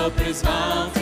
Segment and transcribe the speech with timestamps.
[0.00, 0.99] sopra os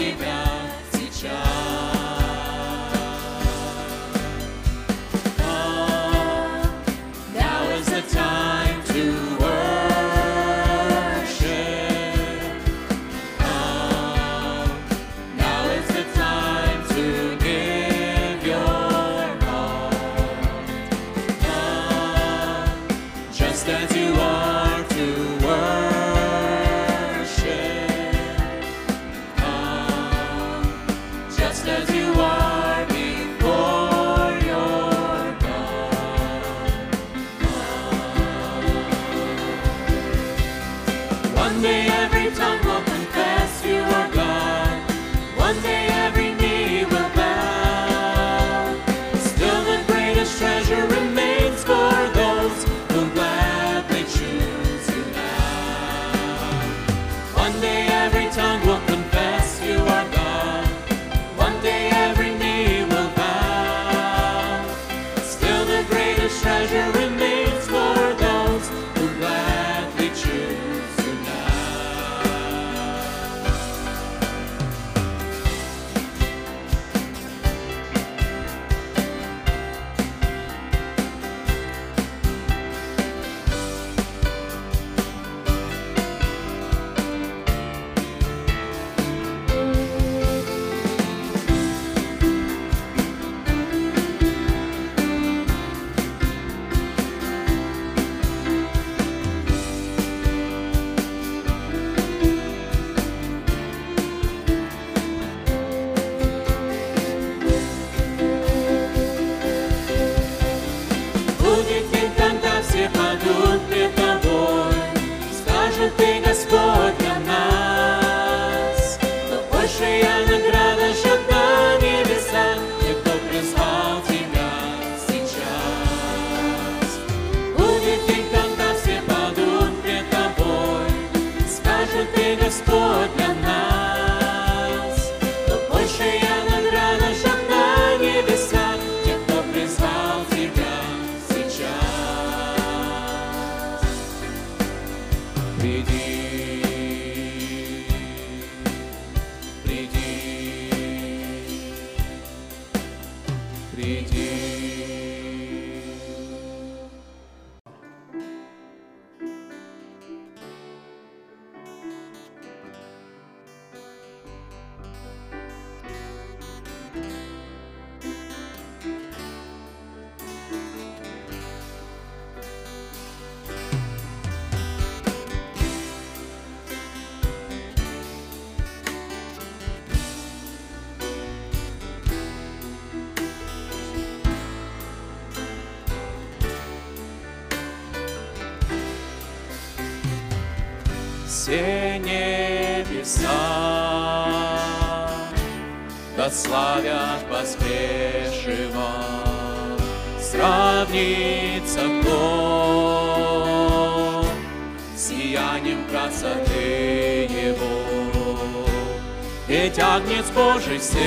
[209.49, 210.99] і тягнець Божий сын.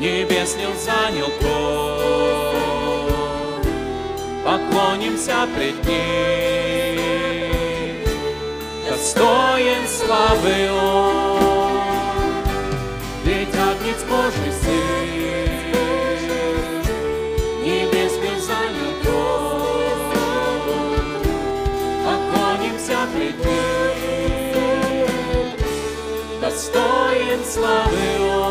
[0.00, 3.10] Небеснил занял трон,
[4.44, 7.00] поклонимся пред Ним,
[8.88, 11.49] достоин славы Он.
[26.72, 28.49] достоин славы Он.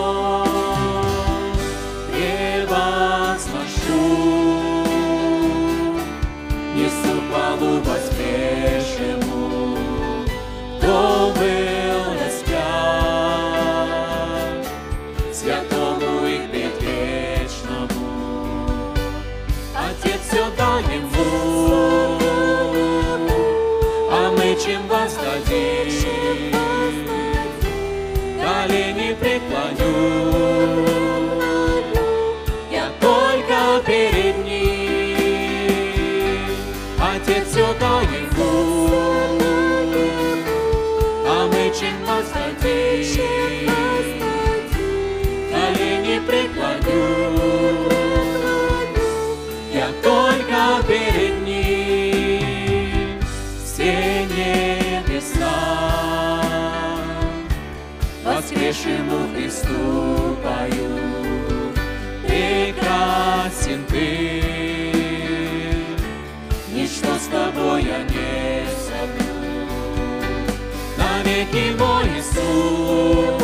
[71.40, 73.39] Навеки мой Иисус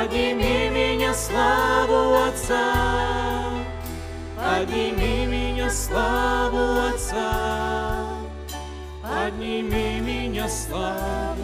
[0.00, 2.72] Подними меня, славу Отца.
[4.34, 8.08] Подними меня, славу Отца.
[9.02, 11.39] Подними меня, славу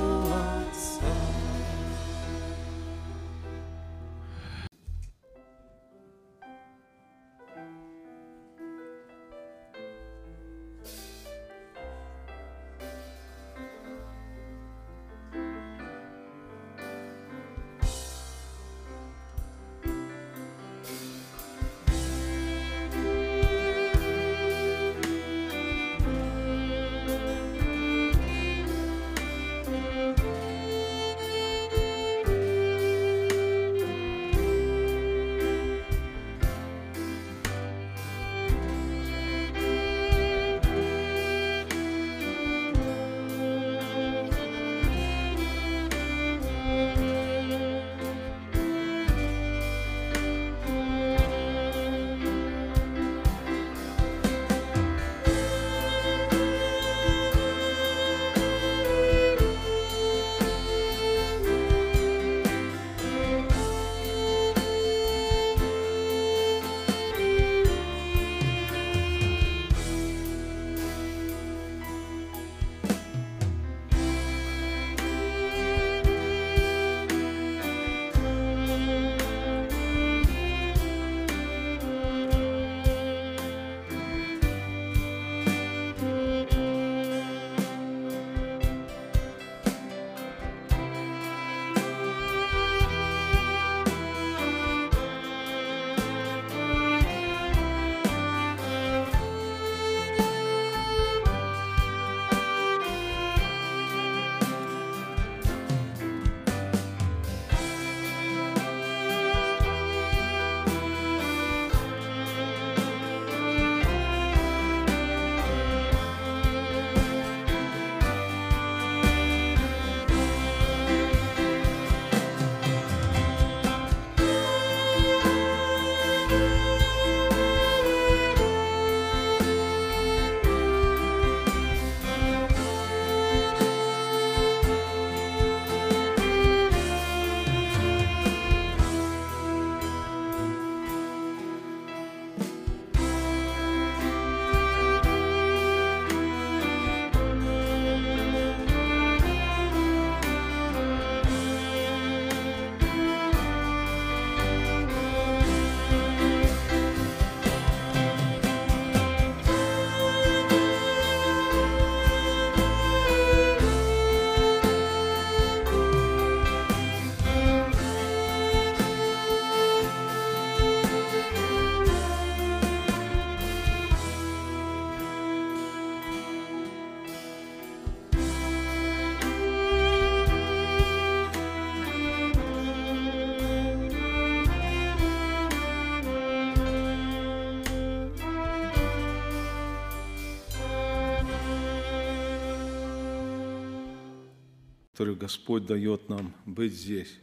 [194.96, 197.18] который Господь дает нам быть здесь.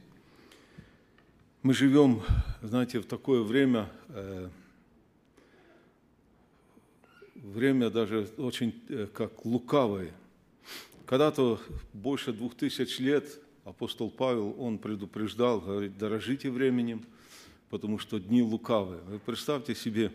[1.63, 2.21] Мы живем,
[2.61, 4.47] знаете, в такое время, э,
[7.33, 10.11] время даже очень э, как лукавое.
[11.07, 11.59] Когда-то
[11.93, 17.03] больше двух тысяч лет апостол Павел, он предупреждал, говорит, дорожите временем,
[17.71, 19.01] потому что дни лукавые.
[19.01, 20.11] Вы представьте себе,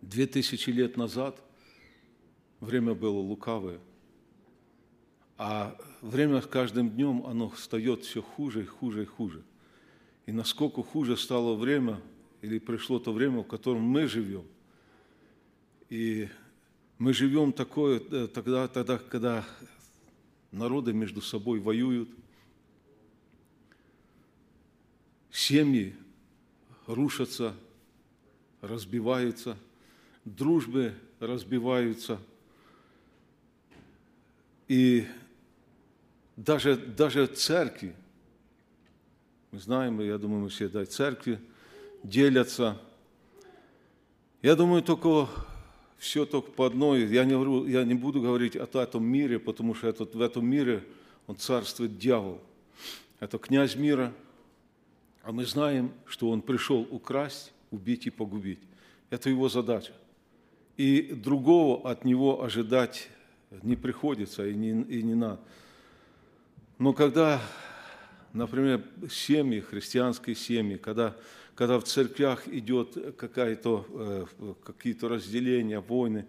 [0.00, 1.38] две тысячи лет назад
[2.60, 3.78] время было лукавое,
[5.38, 9.42] а время с каждым днем, оно встает все хуже и хуже и хуже.
[10.24, 12.00] И насколько хуже стало время,
[12.42, 14.44] или пришло то время, в котором мы живем.
[15.88, 16.28] И
[16.98, 19.44] мы живем такое, э, тогда, тогда, когда
[20.50, 22.08] народы между собой воюют,
[25.30, 25.94] семьи
[26.86, 27.54] рушатся,
[28.62, 29.56] разбиваются,
[30.24, 32.18] дружбы разбиваются.
[34.68, 35.06] И
[36.36, 37.94] даже, даже церкви,
[39.50, 41.40] мы знаем, я думаю, мы все, да, церкви
[42.02, 42.78] делятся.
[44.42, 45.28] Я думаю, только
[45.98, 47.06] все только по одной.
[47.06, 50.46] Я не, говорю, я не буду говорить о этом мире, потому что этот, в этом
[50.46, 50.84] мире
[51.26, 52.40] он царствует дьявол.
[53.18, 54.12] Это князь мира,
[55.22, 58.60] а мы знаем, что он пришел украсть, убить и погубить.
[59.08, 59.92] Это его задача.
[60.76, 63.08] И другого от него ожидать
[63.62, 65.40] не приходится и не, и не надо.
[66.78, 67.40] Но когда,
[68.34, 71.16] например, семьи, христианские семьи, когда,
[71.54, 73.86] когда в церквях идет какая-то,
[74.38, 76.26] э, какие-то разделения, войны,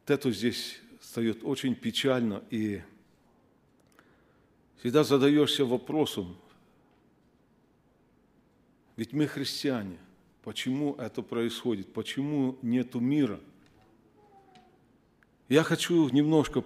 [0.00, 2.42] вот это здесь встает очень печально.
[2.50, 2.80] И
[4.80, 6.36] всегда задаешься вопросом,
[8.96, 9.98] ведь мы христиане,
[10.42, 13.38] почему это происходит, почему нету мира–
[15.48, 16.60] я хочу немножко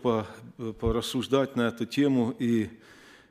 [0.80, 2.68] порассуждать на эту тему, и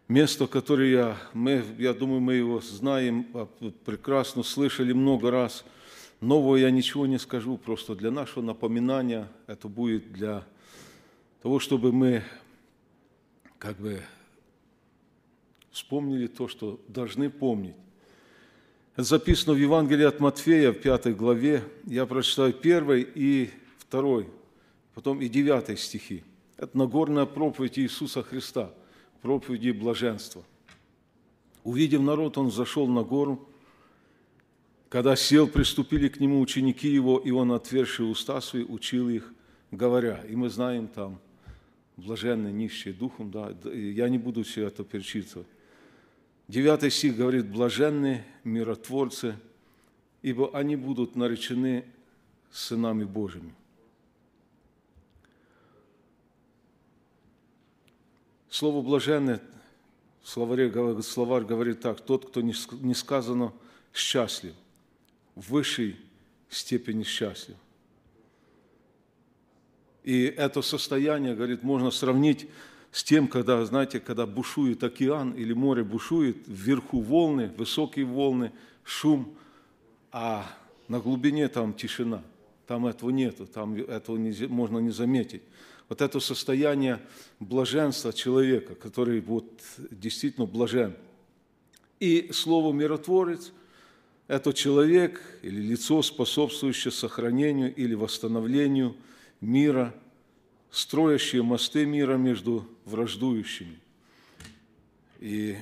[0.07, 3.47] место, которое я, мы, я думаю, мы его знаем, а,
[3.83, 5.65] прекрасно слышали много раз.
[6.21, 10.45] Нового я ничего не скажу, просто для нашего напоминания это будет для
[11.41, 12.23] того, чтобы мы
[13.57, 14.01] как бы
[15.71, 17.75] вспомнили то, что должны помнить.
[18.93, 21.63] Это записано в Евангелии от Матфея в пятой главе.
[21.85, 24.29] Я прочитаю первый и второй
[24.93, 26.23] потом и 9 стихи.
[26.57, 28.71] Это Нагорная проповедь Иисуса Христа,
[29.21, 30.43] проповеди блаженства.
[31.63, 33.47] Увидев народ, он зашел на гору.
[34.89, 39.33] Когда сел, приступили к нему ученики его, и он, отверши уста свои, учил их,
[39.71, 40.21] говоря.
[40.29, 41.19] И мы знаем там,
[41.97, 45.47] блаженные, нищие духом, да, я не буду все это перечитывать.
[46.47, 49.35] Девятый стих говорит, блаженные миротворцы,
[50.21, 51.85] ибо они будут наречены
[52.51, 53.53] сынами Божьими.
[58.51, 59.39] Слово «блаженный»
[60.21, 60.69] в словаре,
[61.03, 63.53] словарь говорит так, тот, кто не сказано
[63.93, 64.53] счастлив,
[65.35, 65.95] в высшей
[66.49, 67.55] степени счастлив.
[70.03, 72.49] И это состояние, говорит, можно сравнить
[72.91, 78.51] с тем, когда, знаете, когда бушует океан или море бушует, вверху волны, высокие волны,
[78.83, 79.33] шум,
[80.11, 80.45] а
[80.89, 82.21] на глубине там тишина.
[82.67, 85.41] Там этого нету, там этого не, можно не заметить
[85.91, 87.01] вот это состояние
[87.41, 90.95] блаженства человека, который вот действительно блажен.
[91.99, 93.51] И слово «миротворец»–
[94.29, 98.95] это человек или лицо, способствующее сохранению или восстановлению
[99.41, 99.93] мира,
[100.69, 103.77] строящее мосты мира между враждующими.
[105.19, 105.57] И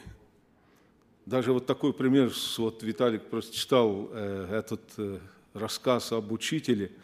[1.26, 5.18] даже вот такой пример, вот Виталик просто читал э, этот э,
[5.56, 6.92] рассказ об учителе–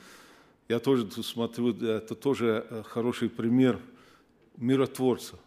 [0.67, 3.80] я тоже смотрю, это тоже э, хороший пример
[4.58, 5.38] миротворца.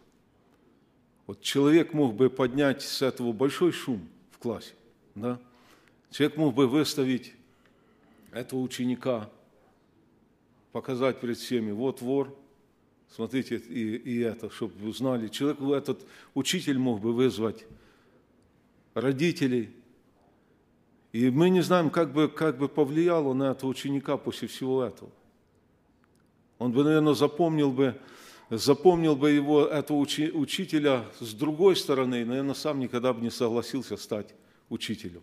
[1.27, 4.73] Вот человек мог бы поднять с этого большой шум в классе,
[5.15, 5.39] да?
[6.09, 7.33] Человек мог бы выставить
[8.31, 9.29] этого ученика,
[10.71, 12.35] показать перед всеми, вот вор,
[13.09, 15.27] смотрите, и, и это, чтобы узнали.
[15.27, 17.65] Человек, этот учитель мог бы вызвать
[18.93, 19.69] родителей,
[21.11, 25.09] и мы не знаем, как бы, как бы повлияло на этого ученика после всего этого.
[26.59, 27.99] Он бы, наверное, запомнил бы,
[28.49, 33.31] запомнил бы его, этого учи, учителя с другой стороны, и, наверное, сам никогда бы не
[33.31, 34.35] согласился стать
[34.69, 35.21] учителем.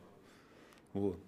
[0.93, 1.19] Вот.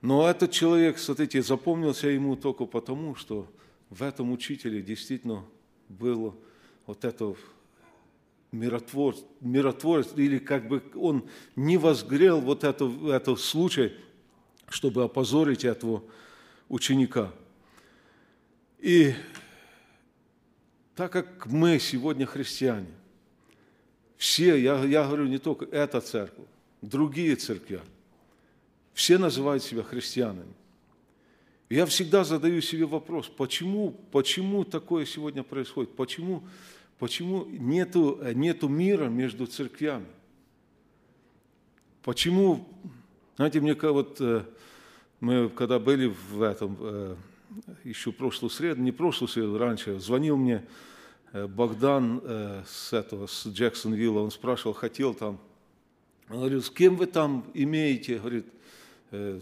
[0.00, 3.48] Но этот человек, смотрите, запомнился ему только потому, что
[3.88, 5.44] в этом учителе действительно
[5.88, 6.34] было
[6.86, 7.34] вот это
[8.52, 13.92] миротворец, миротворец, или как бы он не возгрел вот это, это случай,
[14.68, 16.02] чтобы опозорить этого
[16.68, 17.32] ученика.
[18.78, 19.14] И
[20.94, 22.92] так как мы сегодня христиане,
[24.16, 26.46] все, я, я говорю не только эта церковь,
[26.82, 27.80] другие церкви,
[28.92, 30.52] все называют себя христианами.
[31.70, 35.96] Я всегда задаю себе вопрос, почему, почему такое сегодня происходит?
[35.96, 36.42] Почему
[37.02, 40.06] Почему нету, нету мира между церквями?
[42.04, 42.64] Почему,
[43.34, 44.44] знаете, мне вот э,
[45.18, 47.16] мы когда были в этом, э,
[47.82, 50.64] еще прошлую среду, не прошлую среду, раньше, звонил мне
[51.32, 52.22] э, Богдан
[52.68, 55.40] с этого, с Джексонвилла, он спрашивал, хотел там,
[56.28, 58.46] он говорил, с кем вы там имеете, говорит,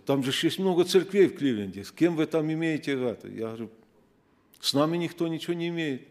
[0.06, 3.28] там же есть много церквей в Кливленде, с кем вы там имеете это?
[3.28, 3.70] Я говорю,
[4.60, 6.08] с нами никто ничего не имеет.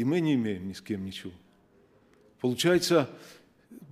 [0.00, 1.34] И мы не имеем ни с кем ничего.
[2.40, 3.10] Получается,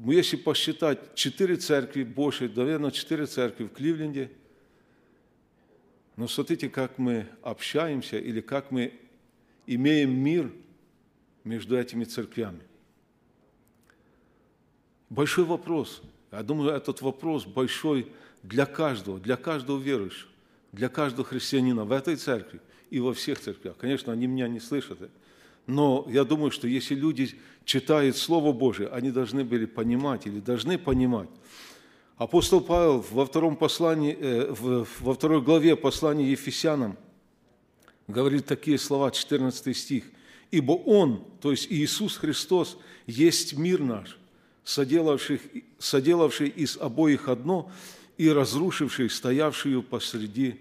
[0.06, 4.32] если посчитать, четыре церкви, больше, наверное, четыре церкви в Кливленде,
[6.16, 8.98] но смотрите, как мы общаемся или как мы
[9.66, 10.50] имеем мир
[11.44, 12.62] между этими церквями.
[15.10, 16.00] Большой вопрос.
[16.32, 18.10] Я думаю, этот вопрос большой
[18.42, 20.30] для каждого, для каждого верующего.
[20.72, 23.76] для каждого христианина в этой церкви и во всех церквях.
[23.76, 24.98] Конечно, они меня не слышат,
[25.68, 30.78] но я думаю, что если люди читают Слово Божие, они должны были понимать или должны
[30.78, 31.28] понимать.
[32.16, 34.54] Апостол Павел во, втором послании, э,
[35.00, 36.96] во второй главе послания Ефесянам
[38.08, 40.04] говорит такие слова, 14 стих.
[40.50, 44.18] «Ибо Он, то есть Иисус Христос, есть мир наш,
[44.64, 45.38] соделавший,
[46.48, 47.70] из обоих одно
[48.16, 50.58] и разрушивший стоявшую посреди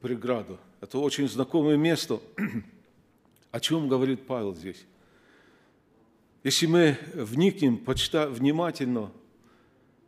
[0.00, 0.60] преграду».
[0.80, 2.20] Это очень знакомое место.
[3.50, 4.84] О чем говорит Павел здесь?
[6.44, 9.10] Если мы вникнем почта, внимательно,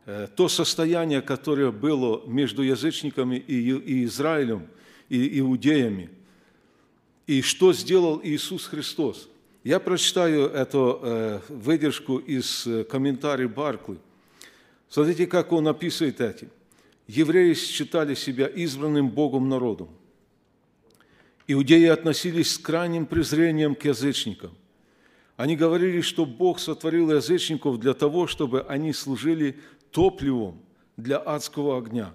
[0.05, 4.67] э, то состояние, которое было между язычниками и Израилем,
[5.09, 6.09] и иудеями,
[7.27, 9.29] и что сделал Иисус Христос.
[9.63, 13.97] Я прочитаю эту э, выдержку из э, комментариев Барклы.
[14.89, 16.49] Смотрите, как он описывает эти.
[17.07, 19.89] Евреи считали себя избранным Богом народом.
[21.47, 24.51] Иудеи относились с крайним презрением к язычникам.
[25.37, 29.59] Они говорили, что Бог сотворил язычников для того, чтобы они служили
[29.91, 30.61] топливом
[30.97, 32.13] для адского огня,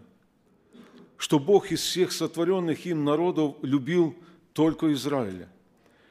[1.17, 4.15] что Бог из всех сотворенных им народов любил
[4.53, 5.49] только Израиля,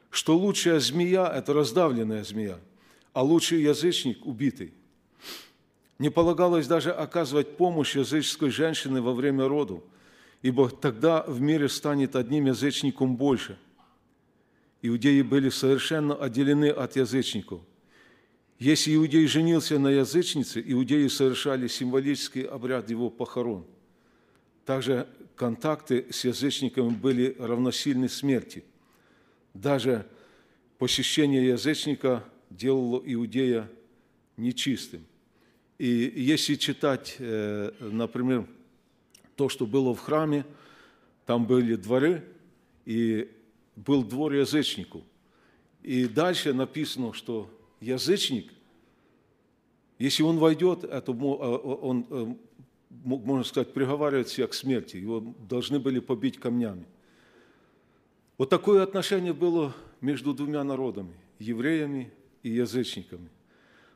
[0.10, 2.60] что лучшая змея– это раздавленная змея,
[3.14, 4.74] а лучший язычник– убитый.
[6.00, 9.86] Не полагалось даже оказывать помощь языческой женщине во время роду–
[10.42, 13.58] ибо тогда в мире станет одним язычником больше.
[14.82, 17.62] Иудеи были совершенно отделены от язычников.
[18.60, 23.66] Если иудей женился на язычнице, иудеи совершали символический обряд его похорон.
[24.66, 28.64] Также контакты с язычниками были равносильны смерти.
[29.54, 30.08] Даже
[30.78, 33.70] посещение язычника делало иудея
[34.38, 35.06] нечистым.
[35.78, 38.48] И если читать, э, например,
[39.36, 40.46] то, что было в храме,
[41.26, 42.24] там были дворы,
[42.86, 43.30] и
[43.76, 45.04] был двор язычнику.
[45.82, 48.52] И дальше написано, что язычник,
[50.00, 52.36] если он войдет, это а, он, э,
[52.90, 54.98] можно сказать, приговаривает себя к смерти.
[54.98, 56.86] Его должны были побить камнями.
[58.38, 62.12] Вот такое отношение было между двумя народами, евреями
[62.44, 63.30] и язычниками.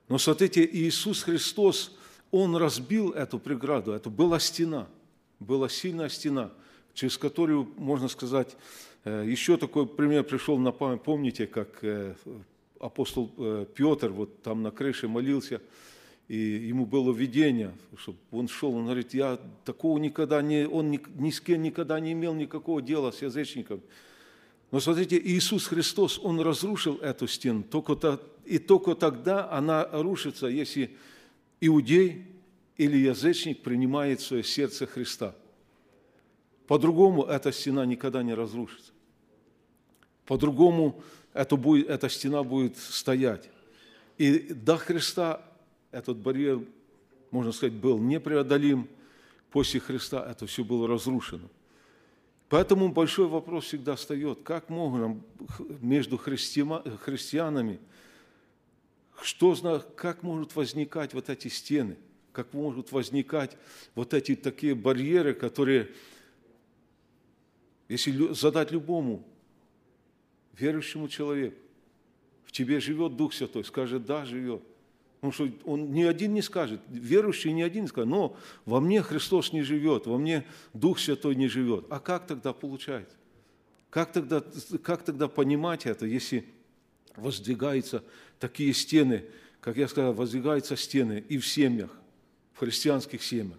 [0.08, 1.96] Но смотрите, Иисус Христос,
[2.32, 4.88] Он разбил эту преграду, это была стена–
[5.40, 6.52] была сильная стена,
[6.94, 8.56] через которую, можно сказать,
[9.06, 11.02] э, еще такой пример пришел на память.
[11.02, 12.16] Помните, как э,
[12.80, 15.62] апостол э, Петр вот там на крыше молился,
[16.28, 21.02] и ему было видение, что он шел, он говорит, я такого никогда не, он ни,
[21.16, 23.82] ни с кем никогда не имел никакого дела с язычником.
[24.72, 30.46] Но смотрите, Иисус Христос, Он разрушил эту стену, только то, и только тогда она рушится,
[30.46, 30.96] если
[31.60, 32.28] иудей
[32.80, 35.36] или язычник принимает в свое сердце Христа.
[36.66, 38.94] По-другому эта стена никогда не разрушится.
[40.26, 43.50] По-другому это будет, эта стена будет стоять.
[44.18, 45.42] И до Христа
[45.92, 46.62] этот барьер,
[47.32, 48.88] можно сказать, был непреодолим.
[49.52, 51.50] После Христа это все было разрушено.
[52.48, 55.20] Поэтому большой вопрос всегда встает, как можно
[55.82, 57.80] между христианами,
[59.22, 61.98] что, как могут возникать вот эти стены–
[62.32, 63.58] как могут возникать
[63.96, 65.90] вот эти такие барьеры, которые,
[67.88, 69.24] если задать любому
[70.58, 71.58] верующему человеку,
[72.44, 74.64] в тебе живет Дух Святой, скажет, да, живет.
[75.20, 79.02] Потому что он ни один не скажет, верующий ни один не скажет, но во мне
[79.02, 81.86] Христос не живет, во мне Дух Святой не живет.
[81.90, 83.16] А как тогда получается?
[83.90, 84.44] Как тогда,
[84.82, 86.46] как тогда понимать это, если
[87.16, 88.04] воздвигаются
[88.40, 89.26] такие стены,
[89.60, 91.99] как я сказал, воздвигаются стены и в семьях,
[92.60, 93.58] христианских семьях.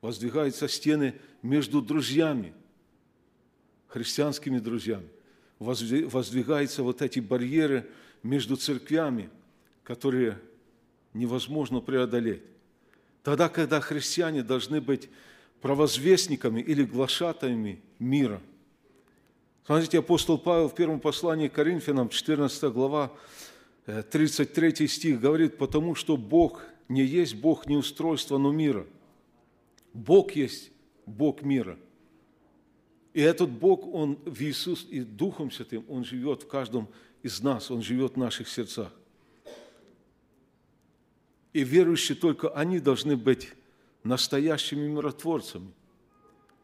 [0.00, 2.52] Воздвигаются стены между друзьями,
[3.86, 5.08] христианскими друзьями.
[5.60, 7.88] Воздвигаются вот эти барьеры
[8.24, 9.30] между церквями,
[9.84, 10.40] которые
[11.14, 12.42] невозможно преодолеть.
[13.22, 15.08] Тогда, когда христиане должны быть
[15.60, 18.42] провозвестниками или глашатаями мира.
[19.64, 23.12] Смотрите, апостол Павел в первом послании к Коринфянам, 14 глава,
[23.86, 28.86] 33 э, стих говорит, «Потому что Бог не есть Бог не устройства, но мира.
[29.92, 30.70] Бог есть
[31.06, 31.78] Бог мира.
[33.12, 36.88] И этот Бог, Он в Иисус и Духом Святым, Он живет в каждом
[37.22, 38.92] из нас, Он живет в наших сердцах.
[41.52, 43.50] И верующие только они должны быть
[44.02, 45.70] настоящими миротворцами.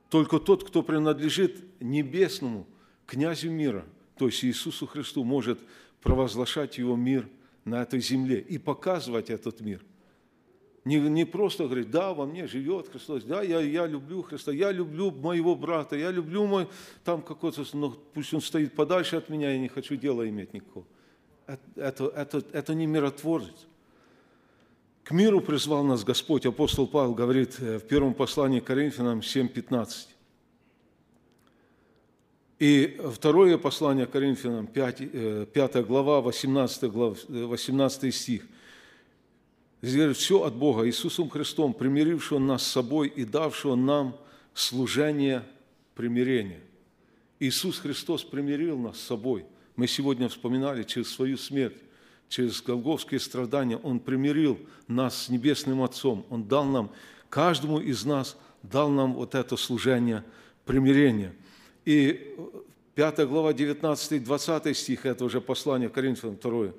[0.08, 2.66] Только тот, кто принадлежит небесному
[3.06, 3.84] князю мира,
[4.16, 5.58] то есть Иисусу Христу, может
[6.00, 7.28] провозглашать его мир
[7.66, 9.84] на этой земле и показывать этот мир–
[10.88, 14.72] Не, не просто говорить, да, во мне живет Христос, да, я, я люблю Христа, я
[14.72, 16.66] люблю моего брата, я люблю мой,
[17.04, 20.86] там какой-то, но пусть он стоит подальше от меня, я не хочу дела иметь никакого.
[21.76, 23.66] Это, это, это, не миротворец.
[25.04, 26.46] К миру призвал нас Господь.
[26.46, 30.06] Апостол Павел говорит э, в первом послании к Коринфянам 7.15.
[32.60, 38.46] И второе послание к Коринфянам, 5, 5 э, глава, 18, глав, 18 э, стих.
[39.80, 44.16] Все от Бога, Иисусом Христом, примирившего нас с собой и давшего нам
[44.54, 45.44] служение
[45.94, 46.60] примирения.
[47.38, 49.46] Иисус Христос примирил нас с собой.
[49.76, 51.76] Мы сегодня вспоминали через свою смерть
[52.28, 56.26] через голговские страдания Он примирил нас с Небесным Отцом.
[56.30, 56.90] Он дал нам,
[57.28, 60.24] каждому из нас дал нам вот это служение
[60.64, 61.32] примирения.
[61.84, 62.36] И
[62.94, 66.72] 5 глава 19-20 стих, это уже послание Коринфянам 2,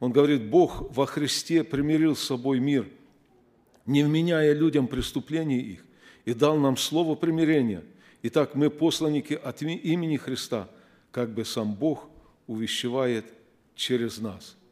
[0.00, 2.88] он говорит, Бог во Христе примирил с собой мир,
[3.86, 5.84] не вменяя людям преступлений их,
[6.24, 7.84] и дал нам слово примирения.
[8.22, 10.68] Итак, мы посланники от имени Христа,
[11.12, 12.08] как бы сам Бог
[12.46, 13.26] увещевает
[13.76, 14.56] через нас–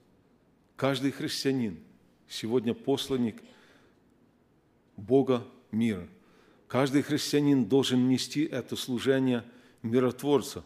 [0.78, 1.76] Каждый христианин
[2.28, 3.42] сегодня посланник
[4.96, 6.06] Бога мира.
[6.68, 9.42] Каждый христианин должен нести это служение
[9.82, 10.62] миротворца.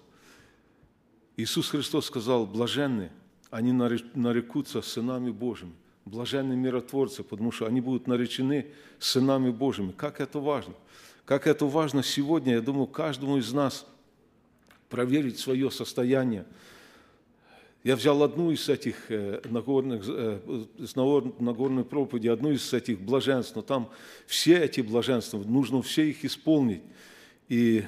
[1.39, 3.11] Иисус Христос сказал, блаженны,
[3.53, 5.75] они нарекутся сынами Божьими.
[6.05, 8.67] Блаженны миротворцы, потому что они будут наречены
[8.99, 9.93] сынами Божьими.
[9.93, 10.75] Как это важно!
[11.25, 13.87] Как это важно сегодня, я думаю, каждому из нас
[14.89, 16.45] проверить свое состояние–
[17.85, 20.39] я взял одну из этих э, Нагорных, э,
[20.79, 23.91] с Нагорной проповеди, одну из этих блаженств, но там
[24.27, 26.83] все эти блаженства, нужно все их исполнить.
[27.49, 27.85] И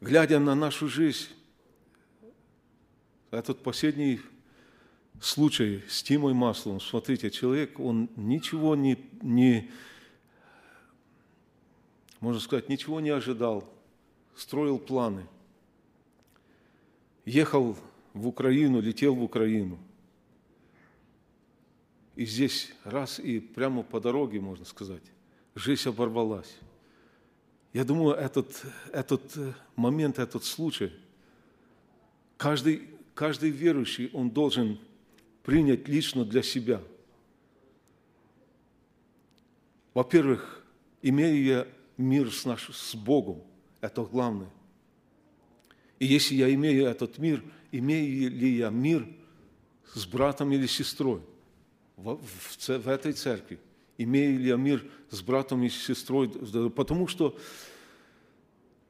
[0.00, 1.26] глядя на нашу жизнь,
[3.30, 4.20] этот последний
[5.20, 9.70] случай с Тимой Масловым, смотрите, человек, он ничего не, не,
[12.20, 13.70] можно сказать, ничего не ожидал,
[14.36, 15.26] строил планы,
[17.24, 17.76] ехал
[18.14, 19.78] в Украину, летел в Украину.
[22.16, 25.02] И здесь раз и прямо по дороге, можно сказать,
[25.54, 26.58] жизнь оборвалась.
[27.72, 30.92] Я думаю, этот, этот э, момент, этот случай,
[32.36, 32.88] каждый,
[33.18, 34.78] каждый верующий, он должен
[35.42, 36.80] принять лично для себя.
[39.92, 40.64] Во-первых,
[41.02, 43.42] имея мир с, наш, с Богом,
[43.80, 44.50] это главное.
[45.98, 49.06] И если я имею этот мир– имею ли я мир
[49.94, 51.20] с братом или сестрой
[51.96, 53.58] в, в, в этой церкви,
[53.96, 56.28] имею ли я мир с братом и сестрой,
[56.70, 57.36] потому что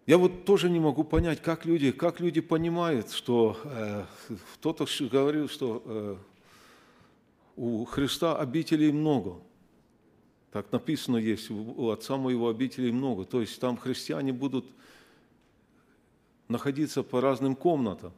[0.09, 4.05] я вот тоже не могу понять, как люди, как люди понимают, что э,
[4.55, 6.17] кто-то говорил, что э,
[7.57, 9.35] у Христа обителей много.
[10.51, 13.27] Так написано есть, у Отца моего обителей много.
[13.27, 14.65] То есть там христиане будут
[16.49, 18.15] находиться по разным комнатам.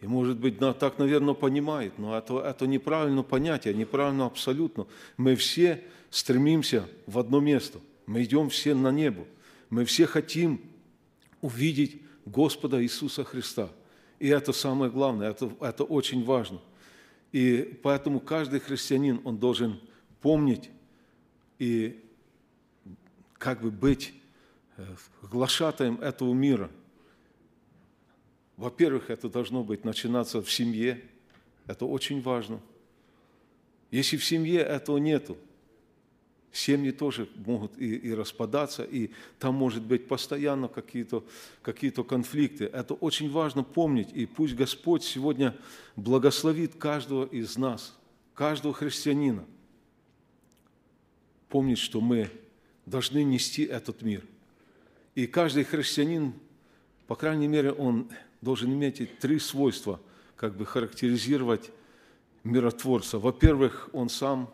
[0.00, 4.88] И, может быть, так, наверное, понимает, но это, это неправильно понятие, неправильно абсолютно.
[5.16, 7.78] Мы все стремимся в одно место.
[8.06, 9.24] Мы идем все на небо.
[9.70, 10.73] Мы все хотим
[11.44, 13.68] увидеть Господа Иисуса Христа.
[14.18, 16.60] И это самое главное, это, это очень важно.
[17.32, 19.80] И поэтому каждый христианин, он должен
[20.20, 20.70] помнить
[21.58, 22.02] и
[23.34, 24.14] как бы быть
[24.76, 24.84] э,
[25.22, 26.70] глашатаем этого мира–
[28.56, 31.02] во-первых, это должно быть начинаться в семье.
[31.66, 32.60] Это очень важно.
[33.90, 35.36] Если в семье этого нету,
[36.54, 41.24] семьи тоже могут и, и распадаться, и там может быть постоянно какие-то
[41.62, 42.66] какие конфликты.
[42.66, 45.56] Это очень важно помнить, и пусть Господь сегодня
[45.96, 47.96] благословит каждого из нас,
[48.34, 49.44] каждого христианина,
[51.48, 52.30] помнить, что мы
[52.86, 54.24] должны нести этот мир.
[55.14, 56.34] И каждый христианин,
[57.06, 58.08] по крайней мере, он
[58.40, 60.00] должен иметь эти три свойства,
[60.36, 61.70] как бы характеризировать
[62.44, 63.18] миротворца.
[63.18, 64.52] Во-первых, он сам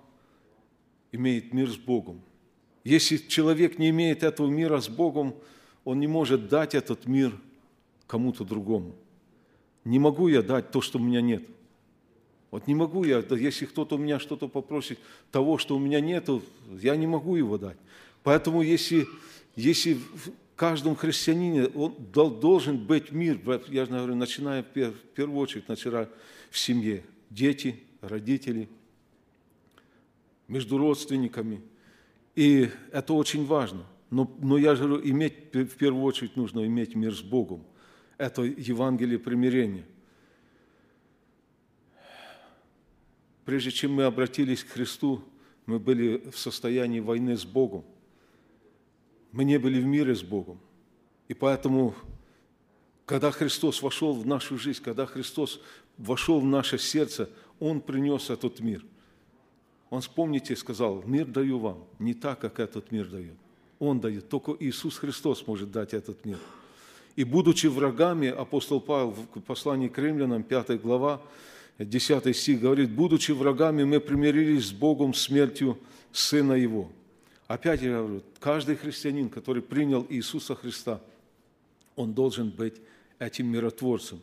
[1.13, 2.21] имеет мир с Богом.
[2.85, 5.35] Если человек не имеет этого мира с Богом,
[5.85, 7.39] он не может дать этот мир
[8.07, 8.95] кому-то другому.
[9.85, 11.43] Не могу я дать то, что у меня нет.
[12.51, 14.99] Вот не могу я, если кто-то у меня что-то попросит,
[15.31, 16.29] того, что у меня нет,
[16.81, 17.77] я не могу его дать.
[18.23, 19.07] Поэтому если,
[19.55, 19.99] если
[20.61, 26.07] каждом христианине он должен быть мир, я же говорю, начиная в первую очередь, начиная
[26.51, 27.03] в семье.
[27.31, 28.69] Дети, родители,
[30.51, 31.63] между родственниками.
[32.35, 33.87] И это очень важно.
[34.11, 37.65] Но, но я же иметь, в первую очередь нужно иметь мир с Богом.
[38.19, 39.87] Это Евангелие примирения.
[43.45, 45.23] Прежде чем мы обратились к Христу,
[45.67, 47.85] мы были в состоянии войны с Богом.
[49.31, 50.59] Мы не были в мире с Богом.
[51.29, 51.95] И поэтому,
[53.07, 55.61] когда Христос вошел в нашу жизнь, когда Христос
[55.97, 57.31] вошел в наше сердце,
[57.61, 58.85] Он принес этот мир.
[59.91, 63.35] Он, вспомните, сказал, мир даю вам, не так, как этот мир дает.
[63.81, 66.39] Он дает, только Иисус Христос может дать этот мир.
[67.17, 71.21] И будучи врагами, апостол Павел в послании к римлянам, 5 глава,
[71.79, 75.79] 10 стих говорит, будучи врагами, мы примирились с Богом смертью
[76.13, 76.91] Сына Его.
[77.49, 81.01] Опять я говорю, каждый христианин, который принял Иисуса Христа,
[81.97, 82.75] он должен быть
[83.19, 84.21] этим миротворцем.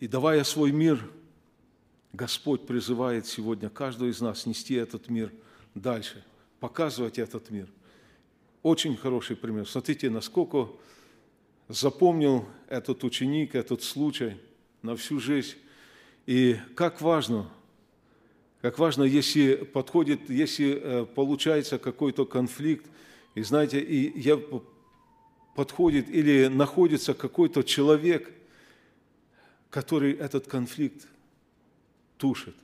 [0.00, 1.00] И давая свой мир,
[2.14, 5.32] Господь призывает сегодня каждого из нас нести этот мир
[5.74, 6.22] дальше,
[6.60, 7.66] показывать этот мир.
[8.62, 9.68] Очень хороший пример.
[9.68, 10.68] Смотрите, насколько
[11.66, 14.36] запомнил этот ученик, этот случай
[14.80, 15.56] на всю жизнь.
[16.26, 17.50] И как важно,
[18.62, 22.86] как важно, если подходит, если э, получается какой-то конфликт,
[23.34, 24.40] и знаете, и я
[25.56, 28.32] подходит или находится какой-то человек,
[29.68, 31.08] который этот конфликт
[32.24, 32.54] тушит.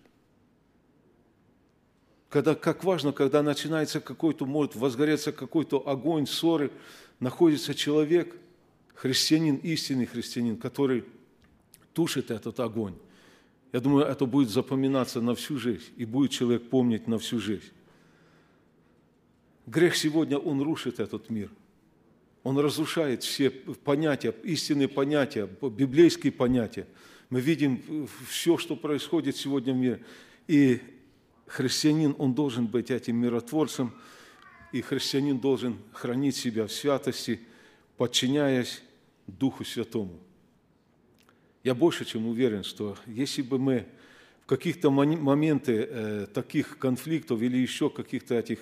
[2.31, 6.71] Когда, как важно, когда начинается какой-то, может возгореться какой-то огонь, ссоры,
[7.19, 8.35] находится человек–
[8.95, 11.05] христианин, истинный христианин, который
[11.93, 12.95] тушит этот огонь.
[13.71, 17.71] Я думаю, это будет запоминаться на всю жизнь, и будет человек помнить на всю жизнь.
[19.67, 21.51] Грех сегодня, он рушит этот мир.
[22.45, 26.87] Он разрушает все понятия, истинные понятия, библейские понятия.
[27.31, 30.03] Мы видим все, что происходит сегодня в мире.
[30.49, 30.81] И
[31.47, 33.95] христианин, он должен быть этим миротворцем,
[34.73, 37.41] и христианин должен хранить себя в святости,
[37.97, 38.83] подчиняясь
[39.29, 40.19] Духу Святому.
[41.63, 43.87] Я больше чем уверен, что если бы мы
[44.43, 48.59] в каких-то моменты э, таких конфликтов или еще каких-то этих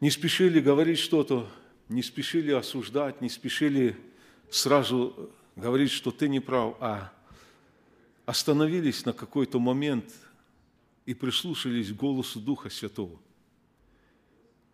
[0.00, 1.50] не спешили говорить что-то,
[1.88, 3.96] не спешили осуждать, не спешили
[4.50, 7.12] сразу говорить, что ты не прав, а
[8.26, 10.12] остановились на какой-то момент
[11.06, 13.18] и прислушались к голосу Духа Святого–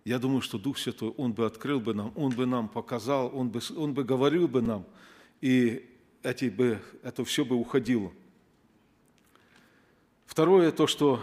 [0.05, 3.49] я думаю, что Дух Святой, Он бы открыл бы нам, Он бы нам показал, Он
[3.49, 4.87] бы, он бы говорил бы нам,
[5.41, 5.91] и
[6.23, 8.13] эти бы, это все бы уходило.
[10.27, 11.23] Второе, то, что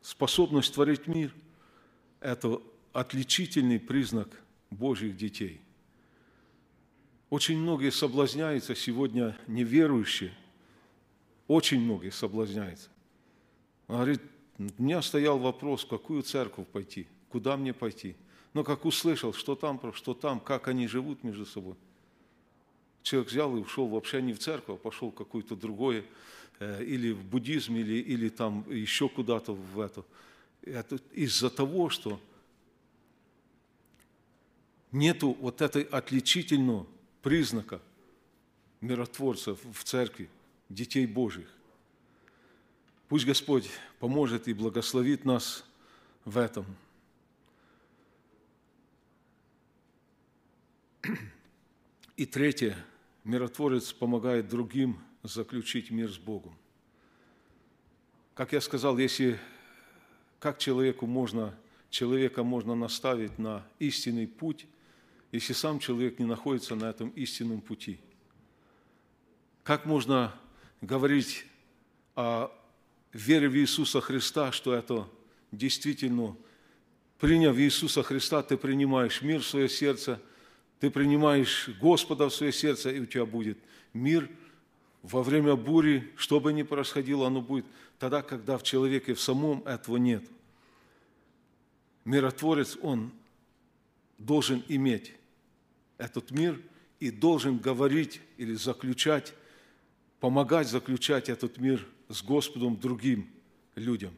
[0.00, 1.32] способность творить мир–
[2.20, 2.60] это
[2.92, 4.28] отличительный признак
[4.70, 5.60] Божьих детей.
[7.32, 10.34] Очень многие соблазняются сегодня неверующие,
[11.48, 12.90] очень многие соблазняются.
[13.88, 14.20] Он говорит,
[14.58, 18.16] у меня стоял вопрос, в какую церковь пойти, куда мне пойти.
[18.52, 21.74] Но как услышал, что там, что там, как они живут между собой.
[23.02, 26.04] Человек взял и ушел вообще не в церковь, а пошел в какое-то другое,
[26.58, 30.04] э, или в буддизм, или, или там еще куда-то в это.
[30.60, 32.20] Это из-за того, что
[34.90, 36.86] нету вот этой отличительного
[37.22, 37.80] признака
[38.80, 40.28] миротворцев в церкви,
[40.68, 41.48] детей Божьих.
[43.08, 43.70] Пусть Господь
[44.00, 45.64] поможет и благословит нас
[46.24, 46.66] в этом.
[52.16, 52.76] И третье,
[53.24, 56.56] миротворец помогает другим заключить мир с Богом.
[58.34, 59.38] Как я сказал, если
[60.38, 61.54] как человеку можно,
[61.90, 64.66] человека можно наставить на истинный путь,
[65.32, 67.98] если сам человек не находится на этом истинном пути?
[69.64, 70.34] Как можно
[70.80, 71.46] говорить
[72.14, 72.50] о
[73.12, 75.08] вере в Иисуса Христа, что это
[75.50, 76.36] действительно,
[77.18, 80.20] приняв Иисуса Христа, ты принимаешь мир в свое сердце,
[80.80, 83.58] ты принимаешь Господа в свое сердце, и у тебя будет
[83.92, 84.28] мир
[85.02, 87.66] во время бури, что бы ни происходило, оно будет
[87.98, 90.24] тогда, когда в человеке в самом этого нет.
[92.04, 93.12] Миротворец, он
[94.18, 95.12] должен иметь
[95.98, 96.60] этот мир
[97.00, 99.34] и должен говорить или заключать,
[100.20, 103.28] помогать заключать этот мир с Господом другим
[103.74, 104.14] людям.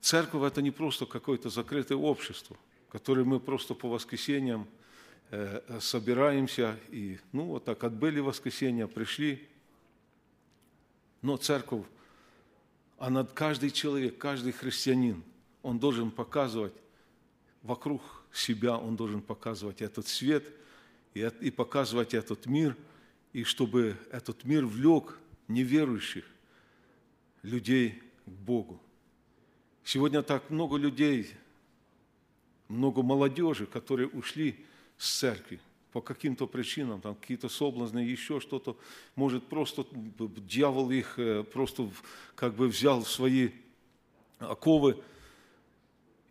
[0.00, 2.56] Церковь– это не просто какое-то закрытое общество,
[2.90, 4.66] которое мы просто по воскресеньям
[5.30, 9.48] э, собираемся и, ну, вот так отбыли воскресенья, пришли.
[11.20, 11.84] Но церковь,
[12.98, 15.22] она, каждый человек, каждый христианин,
[15.62, 16.74] он должен показывать
[17.62, 20.50] вокруг себя, он должен показывать этот свет
[21.14, 22.76] и, показывать этот мир–
[23.32, 25.18] и чтобы этот мир влек
[25.48, 26.24] неверующих
[27.42, 28.80] людей к Богу.
[29.84, 31.30] Сегодня так много людей,
[32.68, 34.64] много молодежи, которые ушли
[34.96, 35.60] с церкви,
[35.92, 38.78] по каким-то причинам, там какие-то соблазны, еще что-то,
[39.14, 41.90] может просто дьявол их э, просто
[42.34, 43.50] как бы взял в свои
[44.38, 45.02] оковы.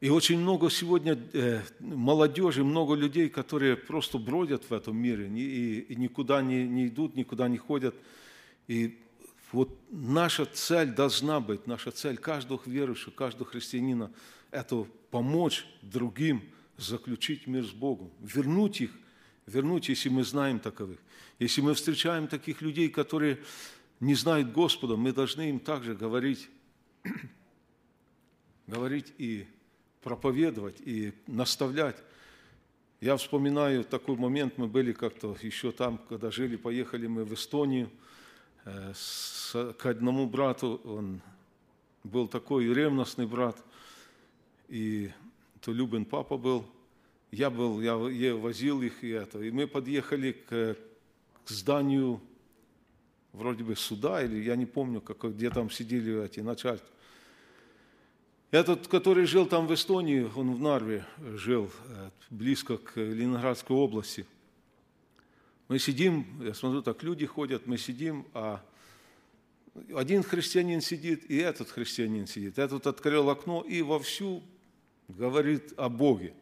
[0.02, 5.96] И очень много сегодня э, молодежи, много людей, которые просто бродят в этом мире и,
[5.96, 7.94] никуда не идут, никуда не ходят.
[8.68, 8.98] И
[9.52, 14.12] вот наша цель должна быть, наша цель каждого верующего, каждого христианина,
[14.50, 16.42] это помочь другим
[16.78, 18.92] заключить мир с Богом, вернуть их,
[19.46, 20.98] вернуть, если мы знаем таковых.
[21.38, 23.38] Если мы встречаем таких людей, которые
[24.00, 26.50] не знают Господа, мы должны им также говорить,
[28.66, 29.46] говорить и
[30.02, 31.98] проповедовать, и наставлять.
[33.00, 37.90] Я вспоминаю такой момент, мы были как-то еще там, когда жили, поехали мы в Эстонию,
[38.66, 38.94] э,
[39.78, 41.22] к одному брату, он
[42.04, 43.58] был такой ревностный брат,
[44.68, 45.12] и
[45.62, 46.66] то Любин папа был,
[47.32, 50.76] я был, я, я возил их и это, и мы подъехали к,
[51.46, 52.22] к зданию
[53.34, 56.90] вроде бы суда, или я не помню, как, где там сидели эти начальства.
[58.52, 64.26] Этот, который жил там в Эстонии, он в Нарве жил, э, близко к Ленинградской области.
[65.70, 68.62] Мы сидим, я смотрю, так люди ходят, мы сидим, а
[69.96, 72.60] один христианин сидит, и этот христианин сидит.
[72.60, 74.44] Этот открыл окно и вовсю
[75.08, 76.34] говорит о Боге.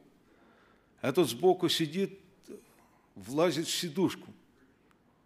[1.02, 2.18] Этот сбоку сидит,
[3.14, 4.34] влазит в сидушку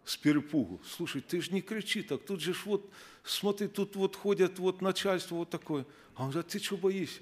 [0.04, 0.82] с перепугу.
[0.84, 2.90] Слушай, ты же не кричи так, тут же ж вот,
[3.24, 5.84] смотри, тут вот ходят вот начальство вот такое.
[6.14, 7.20] А он говорит, ты что боишься?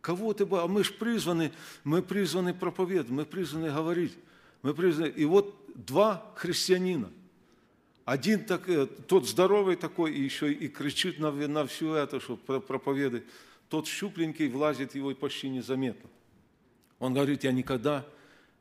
[0.00, 0.64] Кого ты боишься?
[0.64, 1.52] А мы же призваны,
[1.84, 4.14] мы призваны проповедовать, мы призваны говорить.
[4.62, 5.08] Мы призваны...
[5.08, 7.10] И вот два христианина.
[8.04, 12.36] Один так, э, тот здоровый такой, и еще и кричит на, на все это, что
[12.36, 13.24] про- проповедует.
[13.70, 16.10] Тот щупленький влазит его и почти незаметно.
[16.98, 18.04] Он говорит, я никогда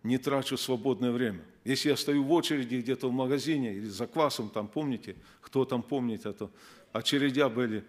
[0.02, 1.42] не трачу свободное время.
[1.66, 5.82] Если я стою в очереди где-то в магазине или за квасом, там помните, кто там
[5.82, 6.50] помнит это,
[6.94, 7.84] очередя были,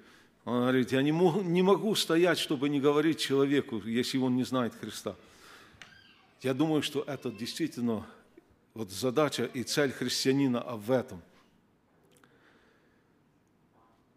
[0.45, 4.45] он говорит, я не могу, не могу стоять, чтобы не говорить человеку, если он не
[4.45, 5.15] знает Христа.
[6.43, 8.07] Я думаю, что это действительно
[8.75, 11.23] вот задача и цель христианина а в этом.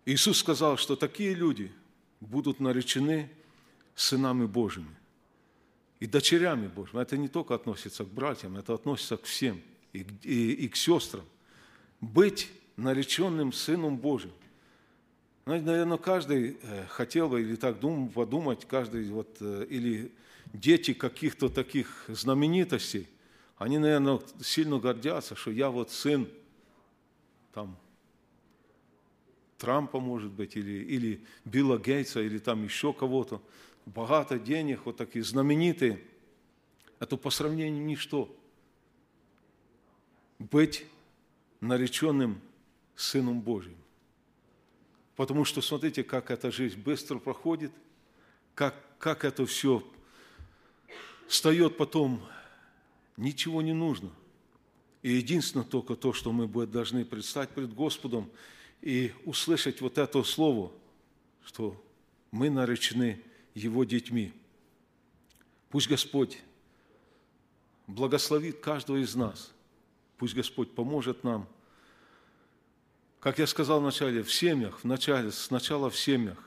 [0.05, 1.71] Иисус сказал, что такие люди
[2.19, 3.29] будут наречены
[3.95, 4.95] сынами Божьими
[5.99, 7.01] и дочерями Божьими.
[7.01, 9.61] Это не только относится к братьям, это относится к всем
[9.93, 11.25] и, и- и к сестрам.
[11.99, 14.31] Быть нареченным Сыном Божьим.
[15.47, 20.11] Знаете, наверное, каждый э, хотел бы или так дум, подумать, каждый вот, э, или
[20.51, 23.07] дети каких-то таких знаменитостей,
[23.55, 26.27] они, наверное, сильно гордятся, что я вот сын
[27.53, 27.77] там,
[29.57, 33.41] Трампа, может быть, или, или Билла Гейтса, или там еще кого-то.
[33.85, 36.03] Богато денег, вот такие знаменитые.
[36.99, 38.29] Это по сравнению ничто.
[40.39, 40.85] Быть
[41.61, 42.41] нареченным
[42.97, 43.77] Сыном Божьим.
[45.17, 47.71] Потому что смотрите, как эта жизнь быстро проходит,
[48.53, 49.83] как, как это все
[51.27, 52.23] встает потом,
[53.17, 54.11] ничего не нужно.
[55.01, 58.29] И единственное только то, что мы должны предстать пред Господом
[58.81, 60.71] и услышать вот это слово,
[61.43, 61.83] что
[62.29, 63.19] мы наречены
[63.55, 64.33] Его детьми.
[65.69, 66.37] Пусть Господь
[67.87, 69.51] благословит каждого из нас.
[70.17, 71.47] Пусть Господь поможет нам.
[73.19, 76.37] Как я сказал вначале, в семьях, в начале, сначала в семьях,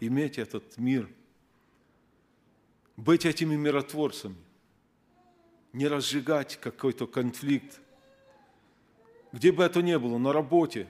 [0.00, 1.08] иметь этот мир,
[2.96, 4.36] быть этими миротворцами,
[5.72, 7.80] не разжигать какой-то конфликт,
[9.32, 10.88] где бы это ни было, на работе,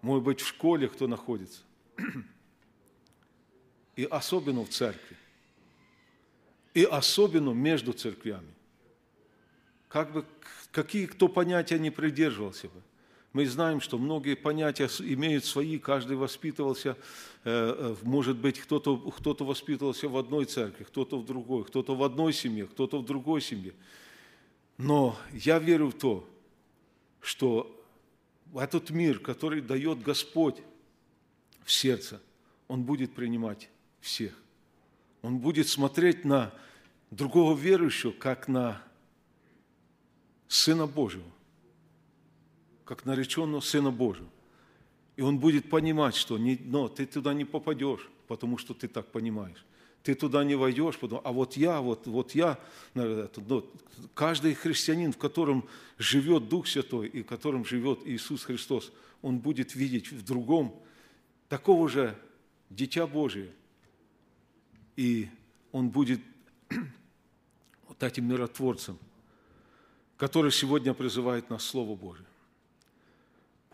[0.00, 1.62] может быть, в школе кто находится,
[3.96, 5.16] и особенно в церкви,
[6.72, 8.54] и особенно между церквями.
[9.88, 10.24] Как бы,
[10.70, 12.80] какие кто понятия не придерживался бы.
[13.34, 16.96] Мы знаем, что многие понятия имеют свои, каждый воспитывался,
[17.42, 22.04] э, э, может быть, кто-то кто воспитывался в одной церкви, кто-то в другой, кто-то в
[22.04, 23.74] одной семье, кто-то в другой семье.
[24.78, 26.24] Но я верю в то,
[27.20, 27.84] что
[28.54, 30.62] этот мир, который дает Господь
[31.64, 32.22] в сердце,
[32.68, 33.68] Он будет принимать
[34.00, 34.32] всех.
[35.22, 36.54] Он будет смотреть на
[37.10, 38.80] другого верующего, как на
[40.46, 41.24] Сына Божьего,
[42.84, 44.28] как нареченного Сына Божьего.
[45.16, 49.06] И он будет понимать, что не, но ты туда не попадешь, потому что ты так
[49.06, 49.64] понимаешь.
[50.02, 52.58] Ты туда не войдешь, потому, а вот я, вот, вот я,
[52.92, 53.64] ну,
[54.12, 55.66] каждый христианин, в котором
[55.96, 60.78] живет Дух Святой и в котором живет Иисус Христос, он будет видеть в другом
[61.48, 62.18] такого же
[62.68, 63.50] Дитя Божие.
[64.96, 65.28] И
[65.72, 66.20] он будет
[67.88, 68.98] вот этим миротворцем,
[70.18, 72.26] который сегодня призывает нас Слово Божие.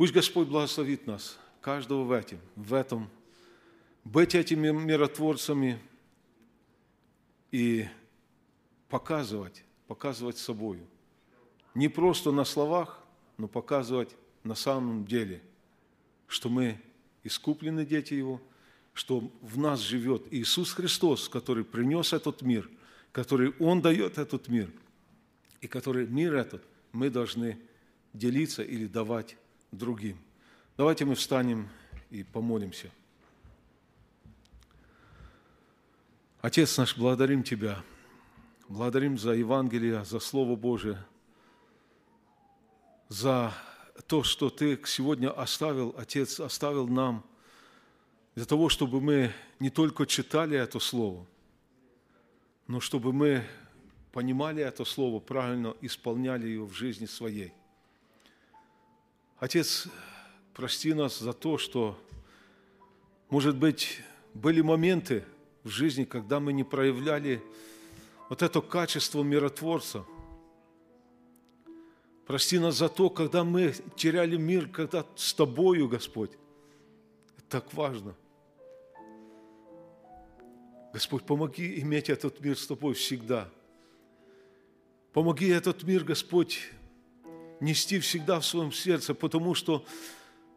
[0.00, 3.10] Пусть Господь благословит нас, каждого в этом, в этом,
[4.02, 5.78] быть этими миротворцами
[7.52, 7.86] и
[8.88, 10.86] показывать, показывать собою.
[11.74, 12.98] Не просто на словах,
[13.36, 15.42] но показывать на самом деле,
[16.28, 16.80] что мы
[17.22, 18.40] искуплены дети Его,
[18.94, 22.70] что в нас живет Иисус Христос, который принес этот мир,
[23.12, 24.72] который Он дает этот мир,
[25.60, 27.58] и который мир этот мы должны
[28.14, 29.36] делиться или давать
[29.70, 30.18] другим.
[30.76, 31.68] Давайте мы встанем
[32.10, 32.90] и помолимся.
[36.40, 37.82] Отец наш, благодарим Тебя,
[38.68, 41.04] благодарим за Евангелие, за Слово Божие,
[43.08, 43.52] за
[44.06, 47.24] то, что Ты сегодня оставил, Отец, оставил нам,
[48.34, 51.26] для того, чтобы мы не только читали это Слово,
[52.66, 53.44] но чтобы мы
[54.12, 57.52] понимали это Слово правильно, исполняли его в жизни своей.
[59.40, 59.88] Отец,
[60.52, 61.98] прости нас за то, что,
[63.30, 64.02] может быть,
[64.34, 65.24] были моменты
[65.64, 67.42] в жизни, когда мы не проявляли
[68.28, 70.04] вот это качество миротворца.
[72.26, 76.32] Прости нас за то, когда мы теряли мир, когда с Тобою, Господь.
[77.38, 78.14] Это так важно.
[80.92, 83.48] Господь, помоги иметь этот мир с Тобой всегда.
[85.14, 86.60] Помоги этот мир, Господь,
[87.60, 89.84] нести всегда в своем сердце, потому что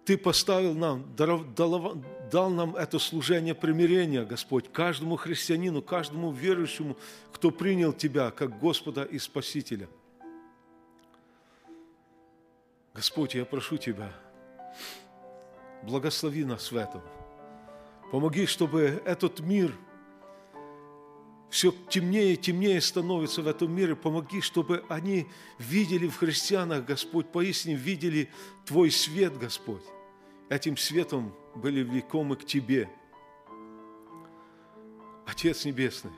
[0.06, 6.98] Ты поставил нам, дал, нам это служение примирения, Господь, каждому христианину, каждому верующему,
[7.32, 9.88] кто принял Тебя как Господа и Спасителя.
[12.94, 14.14] Господь, я прошу Тебя,
[15.84, 17.02] благослови нас в этом.
[18.12, 19.74] Помоги, чтобы этот мир–
[21.54, 23.96] все темнее и темнее становится в этом мире.
[23.96, 25.28] Помоги, чтобы они
[25.60, 28.32] видели в христианах, Господь, поистине видели
[28.66, 29.84] Твой свет, Господь.
[30.50, 32.90] Этим светом были влекомы к Тебе.
[35.28, 36.12] Отец Небесный,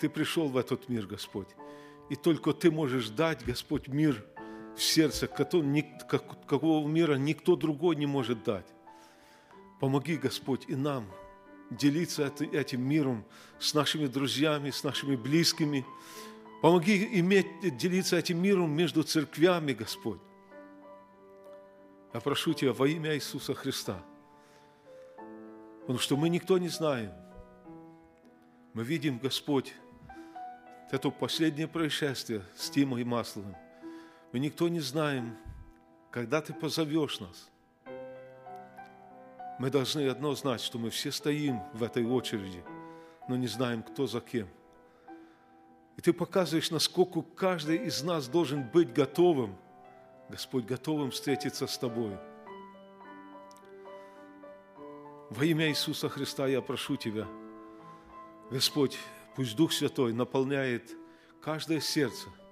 [0.00, 1.54] Ты пришел в этот мир, Господь,
[2.10, 4.26] и только Ты можешь дать, Господь, мир
[4.76, 8.66] в сердце, какого мира никто другой не может дать.
[9.78, 11.06] Помоги, Господь, и нам–
[11.76, 13.24] делиться этим миром
[13.58, 15.84] с нашими друзьями, с нашими близкими.
[16.62, 17.46] Помоги иметь,
[17.76, 20.20] делиться этим миром между церквями, Господь.
[22.12, 24.02] Я прошу Тебя во имя Иисуса Христа,
[25.80, 27.12] потому что мы никто не знаем.
[28.72, 29.74] Мы видим, Господь,
[30.90, 33.56] это последнее происшествие с Тимой и Масловым.
[34.32, 35.36] Мы никто не знаем,
[36.10, 37.50] когда Ты позовешь нас–
[39.58, 42.64] мы должны одно знать, что мы все стоим в этой очереди,
[43.28, 44.48] но не знаем, кто за кем.
[45.96, 49.56] И Ты показываешь, насколько каждый из нас должен быть готовым,
[50.28, 52.18] Господь, готовым встретиться с Тобой.
[55.30, 57.26] Во имя Иисуса Христа я прошу Тебя,
[58.50, 58.98] Господь,
[59.36, 60.90] пусть Дух Святой наполняет
[61.40, 62.28] каждое сердце–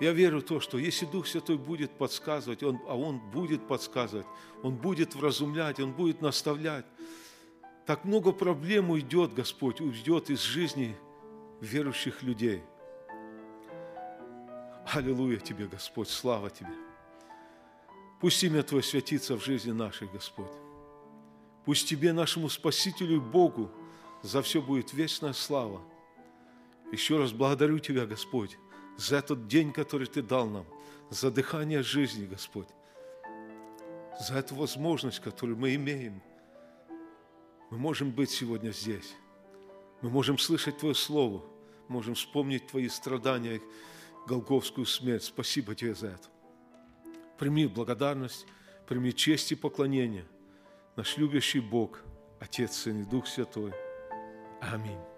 [0.00, 4.26] я верю в то, что если Дух Святой будет подсказывать, он, а Он будет подсказывать,
[4.62, 6.84] Он будет вразумлять, Он будет наставлять,
[7.86, 10.96] так много проблем уйдет, Господь, уйдет из жизни
[11.60, 12.62] верующих людей.
[14.86, 16.74] Аллилуйя Тебе, Господь, слава Тебе.
[18.20, 20.52] Пусть имя Твое святится в жизни нашей, Господь.
[21.66, 23.70] Пусть Тебе, нашему Спасителю и Богу,
[24.22, 25.82] за все будет вечная слава.
[26.90, 28.56] Еще раз благодарю Тебя, Господь,
[28.96, 30.66] за этот день, который Ты дал нам,
[31.10, 32.68] за дыхание жизни, Господь,
[34.20, 36.22] за эту возможность, которую мы имеем.
[37.70, 39.14] Мы можем быть сегодня здесь.
[40.00, 41.44] Мы можем слышать Твое Слово,
[41.88, 43.60] можем вспомнить Твои страдания,
[44.26, 45.24] Голговскую смерть.
[45.24, 46.28] Спасибо Тебе за это.
[47.38, 48.46] Прими благодарность,
[48.86, 50.26] прими честь и поклонение.
[50.96, 52.00] Наш любящий Бог,
[52.40, 53.72] Отец, Сын и Дух Святой.
[54.60, 55.13] Аминь.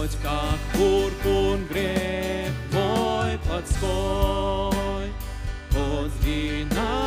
[0.00, 5.12] Господь, как буркун грех мой подской,
[5.70, 6.99] Подсди нас.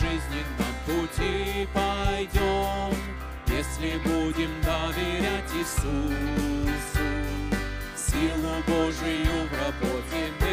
[0.00, 2.94] жизненном пути пойдем,
[3.46, 6.74] если будем доверять Иисусу.
[7.96, 10.43] Силу Божию в работе мы